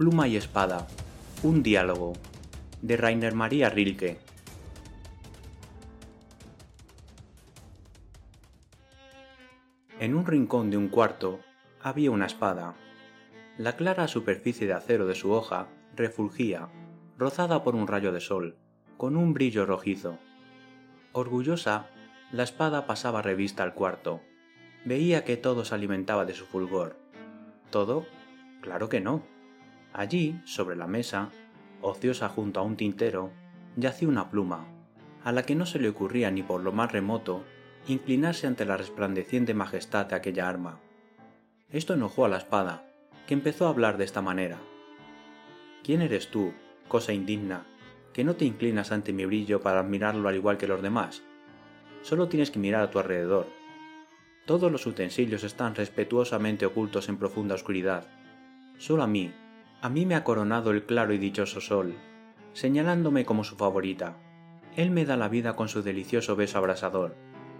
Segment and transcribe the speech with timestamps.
[0.00, 0.86] Pluma y espada.
[1.42, 2.14] Un diálogo.
[2.80, 4.16] De Rainer María Rilke.
[9.98, 11.40] En un rincón de un cuarto
[11.82, 12.76] había una espada.
[13.58, 16.70] La clara superficie de acero de su hoja refulgía,
[17.18, 18.56] rozada por un rayo de sol,
[18.96, 20.16] con un brillo rojizo.
[21.12, 21.90] Orgullosa,
[22.32, 24.22] la espada pasaba revista al cuarto.
[24.86, 26.96] Veía que todo se alimentaba de su fulgor.
[27.68, 28.06] ¿Todo?
[28.62, 29.39] Claro que no.
[29.92, 31.30] Allí, sobre la mesa,
[31.82, 33.30] ociosa junto a un tintero,
[33.76, 34.66] yacía una pluma,
[35.24, 37.44] a la que no se le ocurría ni por lo más remoto
[37.88, 40.78] inclinarse ante la resplandeciente majestad de aquella arma.
[41.70, 42.84] Esto enojó a la espada,
[43.26, 44.58] que empezó a hablar de esta manera.
[45.82, 46.52] ¿Quién eres tú,
[46.88, 47.66] cosa indigna,
[48.12, 51.22] que no te inclinas ante mi brillo para admirarlo al igual que los demás?
[52.02, 53.46] Solo tienes que mirar a tu alrededor.
[54.46, 58.06] Todos los utensilios están respetuosamente ocultos en profunda oscuridad.
[58.78, 59.32] Solo a mí,
[59.82, 61.94] a mí me ha coronado el claro y dichoso sol,
[62.52, 64.16] señalándome como su favorita.
[64.76, 67.16] Él me da la vida con su delicioso beso abrasador,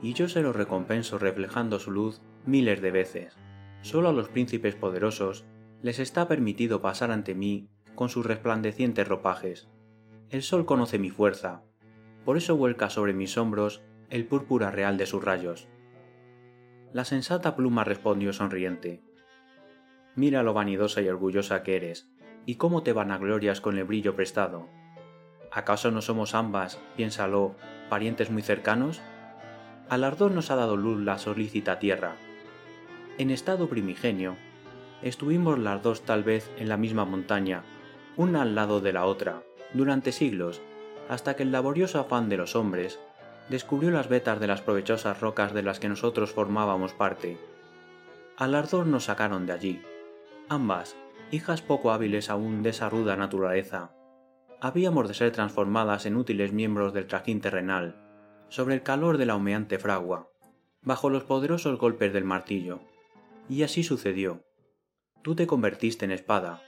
[0.00, 3.36] y yo se lo recompenso reflejando su luz miles de veces.
[3.82, 5.44] Solo a los príncipes poderosos
[5.82, 9.68] les está permitido pasar ante mí con sus resplandecientes ropajes.
[10.30, 11.62] El sol conoce mi fuerza,
[12.24, 15.68] por eso vuelca sobre mis hombros el púrpura real de sus rayos.
[16.92, 19.02] La sensata pluma respondió sonriente.
[20.16, 22.08] Mira lo vanidosa y orgullosa que eres,
[22.46, 24.68] y cómo te vanaglorias con el brillo prestado.
[25.50, 27.54] ¿Acaso no somos ambas, piénsalo,
[27.88, 29.00] parientes muy cercanos?
[29.88, 32.16] Al ardor nos ha dado luz la solícita tierra.
[33.18, 34.36] En estado primigenio,
[35.02, 37.62] estuvimos las dos tal vez en la misma montaña,
[38.16, 40.62] una al lado de la otra, durante siglos,
[41.08, 42.98] hasta que el laborioso afán de los hombres
[43.48, 47.36] descubrió las vetas de las provechosas rocas de las que nosotros formábamos parte.
[48.36, 49.82] Al ardor nos sacaron de allí,
[50.48, 50.96] ambas,
[51.30, 53.92] hijas poco hábiles aún de esa ruda naturaleza.
[54.60, 57.96] Habíamos de ser transformadas en útiles miembros del trajín terrenal,
[58.48, 60.30] sobre el calor de la humeante fragua,
[60.82, 62.80] bajo los poderosos golpes del martillo.
[63.48, 64.44] Y así sucedió.
[65.22, 66.62] Tú te convertiste en espada,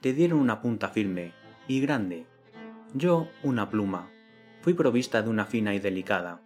[0.00, 1.32] te dieron una punta firme
[1.68, 2.26] y grande,
[2.94, 4.10] yo una pluma,
[4.62, 6.40] fui provista de una fina y delicada.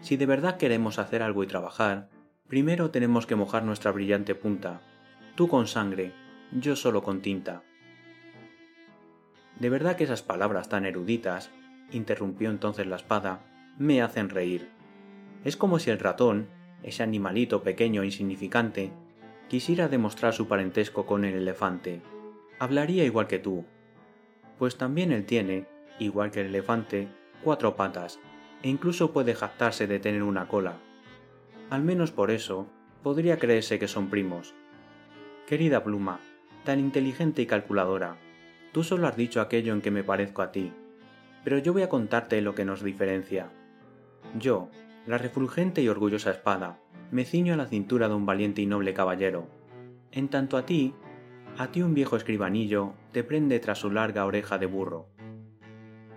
[0.00, 2.08] Si de verdad queremos hacer algo y trabajar,
[2.48, 4.80] primero tenemos que mojar nuestra brillante punta,
[5.34, 6.12] tú con sangre,
[6.52, 7.62] yo solo con tinta.
[9.58, 11.50] De verdad que esas palabras tan eruditas,
[11.90, 13.40] interrumpió entonces la espada,
[13.78, 14.68] me hacen reír.
[15.44, 16.48] Es como si el ratón,
[16.82, 18.92] ese animalito pequeño e insignificante,
[19.48, 22.00] quisiera demostrar su parentesco con el elefante.
[22.58, 23.64] Hablaría igual que tú,
[24.58, 25.66] pues también él tiene,
[25.98, 27.08] igual que el elefante,
[27.42, 28.20] cuatro patas,
[28.62, 30.78] e incluso puede jactarse de tener una cola.
[31.70, 32.68] Al menos por eso,
[33.02, 34.54] podría creerse que son primos.
[35.46, 36.20] Querida pluma,
[36.64, 38.16] tan inteligente y calculadora,
[38.72, 40.72] tú solo has dicho aquello en que me parezco a ti,
[41.44, 43.50] pero yo voy a contarte lo que nos diferencia.
[44.38, 44.70] Yo,
[45.06, 48.94] la refulgente y orgullosa espada, me ciño a la cintura de un valiente y noble
[48.94, 49.46] caballero.
[50.12, 50.94] En tanto a ti,
[51.58, 55.10] a ti un viejo escribanillo te prende tras su larga oreja de burro.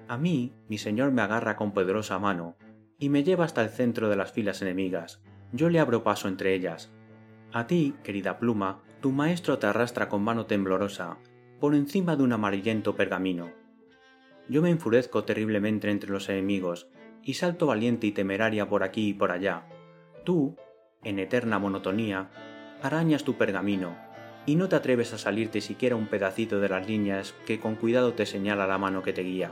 [0.07, 2.55] A mí, mi señor me agarra con poderosa mano
[2.97, 5.21] y me lleva hasta el centro de las filas enemigas.
[5.51, 6.93] Yo le abro paso entre ellas.
[7.51, 11.17] A ti, querida pluma, tu maestro te arrastra con mano temblorosa
[11.61, 13.53] por encima de un amarillento pergamino.
[14.49, 16.89] Yo me enfurezco terriblemente entre los enemigos
[17.23, 19.65] y salto valiente y temeraria por aquí y por allá.
[20.25, 20.57] Tú,
[21.05, 22.31] en eterna monotonía,
[22.81, 23.95] arañas tu pergamino
[24.45, 28.11] y no te atreves a salirte siquiera un pedacito de las líneas que con cuidado
[28.11, 29.51] te señala la mano que te guía.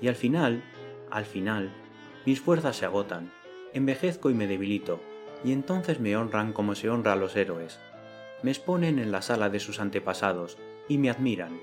[0.00, 0.64] Y al final,
[1.10, 1.70] al final,
[2.24, 3.30] mis fuerzas se agotan,
[3.74, 5.02] envejezco y me debilito,
[5.44, 7.78] y entonces me honran como se honra a los héroes.
[8.42, 10.58] Me exponen en la sala de sus antepasados
[10.88, 11.60] y me admiran.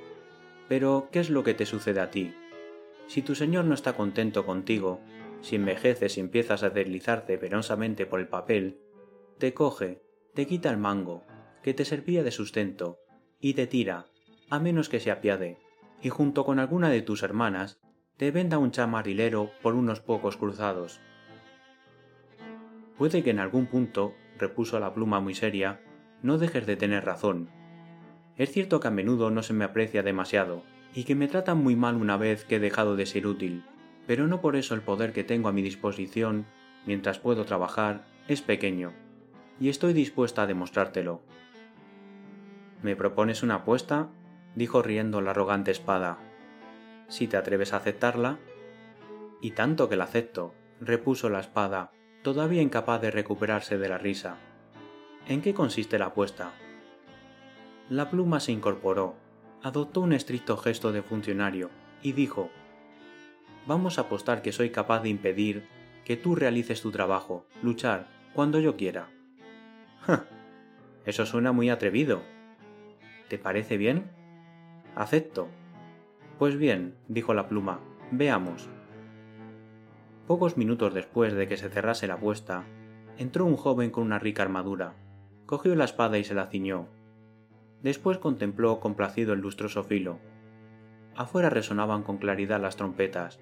[0.68, 2.34] Pero, ¿qué es lo que te sucede a ti?
[3.08, 5.02] Si tu señor no está contento contigo,
[5.42, 8.80] si envejeces y empiezas a deslizarte penosamente por el papel,
[9.38, 10.02] te coge,
[10.34, 11.24] te quita el mango,
[11.62, 13.00] que te servía de sustento,
[13.40, 14.06] y te tira,
[14.50, 15.58] a menos que se apiade,
[16.02, 17.80] y junto con alguna de tus hermanas,
[18.18, 21.00] te venda un chamarilero por unos pocos cruzados.
[22.98, 25.82] Puede que en algún punto, repuso la pluma muy seria,
[26.22, 27.50] no dejes de tener razón.
[28.38, 30.64] Es cierto que a menudo no se me aprecia demasiado,
[30.94, 33.64] y que me tratan muy mal una vez que he dejado de ser útil,
[34.08, 36.46] pero no por eso el poder que tengo a mi disposición,
[36.86, 38.94] mientras puedo trabajar, es pequeño,
[39.60, 41.22] y estoy dispuesta a demostrártelo.
[42.82, 44.10] ¿Me propones una apuesta?
[44.56, 46.18] dijo riendo la arrogante espada.
[47.08, 48.40] Si te atreves a aceptarla.
[49.42, 51.92] Y tanto que la acepto, repuso la espada,
[52.24, 54.38] todavía incapaz de recuperarse de la risa.
[55.28, 56.52] ¿En qué consiste la apuesta?
[57.90, 59.16] La pluma se incorporó,
[59.62, 61.70] adoptó un estricto gesto de funcionario
[62.02, 62.50] y dijo
[63.68, 65.68] Vamos a apostar que soy capaz de impedir
[66.04, 69.10] que tú realices tu trabajo, luchar, cuando yo quiera.
[71.06, 72.22] Eso suena muy atrevido.
[73.30, 74.10] ¿Te parece bien?
[74.96, 75.48] Acepto.
[76.40, 77.80] Pues bien, dijo la pluma,
[78.12, 78.68] veamos.
[80.28, 82.64] Pocos minutos después de que se cerrase la apuesta,
[83.18, 84.96] entró un joven con una rica armadura,
[85.46, 86.88] cogió la espada y se la ciñó.
[87.82, 90.20] Después contempló complacido el lustroso filo.
[91.16, 93.40] Afuera resonaban con claridad las trompetas,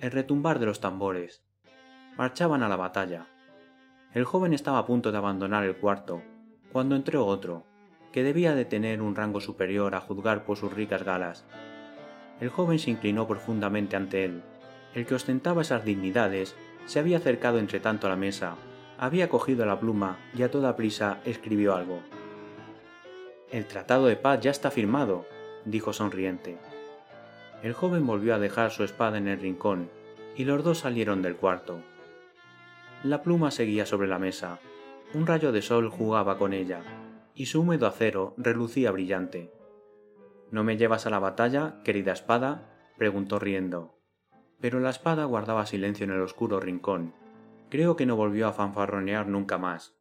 [0.00, 1.44] el retumbar de los tambores.
[2.16, 3.26] Marchaban a la batalla.
[4.12, 6.22] El joven estaba a punto de abandonar el cuarto,
[6.72, 7.64] cuando entró otro,
[8.12, 11.44] que debía de tener un rango superior a juzgar por sus ricas galas.
[12.40, 14.42] El joven se inclinó profundamente ante él.
[14.94, 16.56] El que ostentaba esas dignidades
[16.86, 18.54] se había acercado entre tanto a la mesa,
[18.98, 22.00] había cogido la pluma y a toda prisa escribió algo.
[23.50, 25.26] El tratado de paz ya está firmado,
[25.64, 26.58] dijo sonriente.
[27.62, 29.90] El joven volvió a dejar su espada en el rincón
[30.36, 31.80] y los dos salieron del cuarto.
[33.02, 34.58] La pluma seguía sobre la mesa.
[35.12, 36.82] Un rayo de sol jugaba con ella,
[37.34, 39.52] y su húmedo acero relucía brillante.
[40.50, 42.70] ¿No me llevas a la batalla, querida espada?
[42.96, 43.98] preguntó riendo.
[44.60, 47.14] Pero la espada guardaba silencio en el oscuro rincón.
[47.68, 49.96] Creo que no volvió a fanfarronear nunca más.